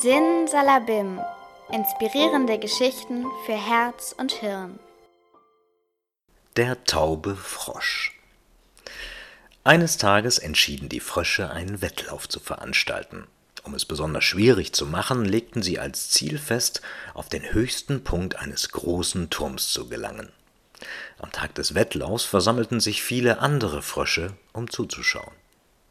[0.00, 1.18] Sin Salabim.
[1.72, 4.78] Inspirierende Geschichten für Herz und Hirn.
[6.56, 8.16] Der taube Frosch.
[9.64, 13.26] Eines Tages entschieden die Frösche, einen Wettlauf zu veranstalten.
[13.64, 16.80] Um es besonders schwierig zu machen, legten sie als Ziel fest,
[17.14, 20.30] auf den höchsten Punkt eines großen Turms zu gelangen.
[21.18, 25.34] Am Tag des Wettlaufs versammelten sich viele andere Frösche, um zuzuschauen.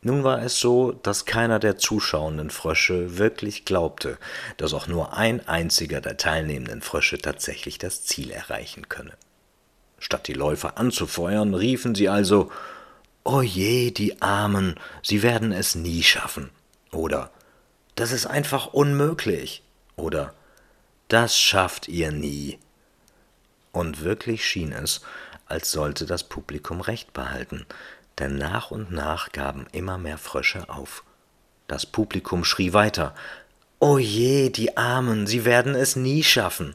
[0.00, 4.18] Nun war es so, dass keiner der zuschauenden Frösche wirklich glaubte,
[4.56, 9.14] dass auch nur ein einziger der teilnehmenden Frösche tatsächlich das Ziel erreichen könne.
[9.98, 12.52] Statt die Läufer anzufeuern, riefen sie also
[13.24, 16.50] O je, die Armen, sie werden es nie schaffen.
[16.92, 17.30] Oder
[17.96, 19.64] Das ist einfach unmöglich.
[19.96, 20.32] Oder
[21.08, 22.58] Das schafft ihr nie.
[23.72, 25.02] Und wirklich schien es,
[25.46, 27.66] als sollte das Publikum recht behalten,
[28.18, 31.04] denn nach und nach gaben immer mehr Frösche auf.
[31.66, 33.14] Das Publikum schrie weiter
[33.80, 36.74] O je, die Armen, sie werden es nie schaffen.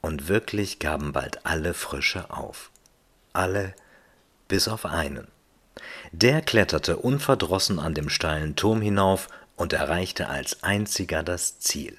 [0.00, 2.70] Und wirklich gaben bald alle Frösche auf.
[3.32, 3.74] Alle
[4.48, 5.28] bis auf einen.
[6.12, 11.98] Der kletterte unverdrossen an dem steilen Turm hinauf und erreichte als einziger das Ziel.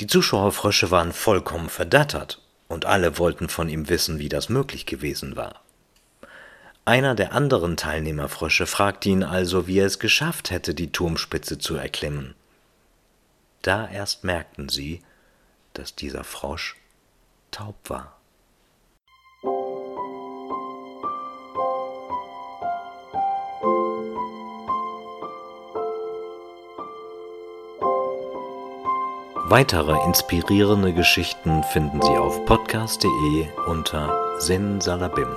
[0.00, 5.36] Die Zuschauerfrösche waren vollkommen verdattert, und alle wollten von ihm wissen, wie das möglich gewesen
[5.36, 5.60] war.
[6.90, 11.76] Einer der anderen Teilnehmerfrösche fragte ihn also, wie er es geschafft hätte, die Turmspitze zu
[11.76, 12.34] erklimmen.
[13.62, 15.00] Da erst merkten sie,
[15.72, 16.74] dass dieser Frosch
[17.52, 18.16] taub war.
[29.48, 35.36] Weitere inspirierende Geschichten finden Sie auf podcast.de unter Sin Salabim.